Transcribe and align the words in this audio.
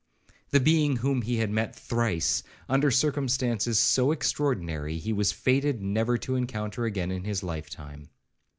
The 0.49 0.59
being 0.59 0.95
whom 0.95 1.21
he 1.21 1.35
had 1.37 1.51
met 1.51 1.75
thrice, 1.75 2.41
under 2.67 2.89
circumstances 2.89 3.77
so 3.77 4.11
extraordinary, 4.11 4.97
he 4.97 5.13
was 5.13 5.31
fated 5.31 5.83
never 5.83 6.17
to 6.17 6.33
encounter 6.33 6.85
again 6.85 7.11
in 7.11 7.23
his 7.23 7.43
life 7.43 7.69
time. 7.69 8.09